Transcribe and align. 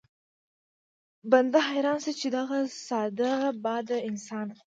بنده 1.31 1.59
حيران 1.69 1.97
شي 2.03 2.13
چې 2.19 2.27
دغه 2.37 2.57
ساده 2.87 3.31
باده 3.63 3.97
انسان 4.09 4.47